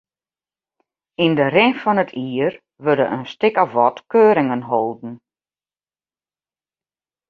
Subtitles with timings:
[1.23, 2.53] Yn de rin fan it jier
[2.83, 5.13] wurde in stik of wat keuringen holden.